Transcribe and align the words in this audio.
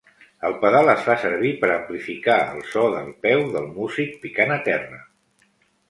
El 0.47 0.53
pedal 0.61 0.89
es 0.93 1.03
fa 1.07 1.17
servir 1.25 1.51
per 1.65 1.69
amplificar 1.75 2.39
el 2.55 2.65
so 2.73 2.87
del 2.97 3.13
peu 3.29 3.47
del 3.59 3.71
músic 3.79 4.21
picant 4.27 4.59
a 4.61 4.63
terra. 4.71 5.03